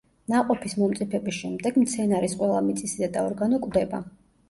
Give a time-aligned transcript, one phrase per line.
[0.33, 4.07] ნაყოფის მომწიფების შემდეგ მცენარის ყველა მიწისზედა ორგანო კვდება.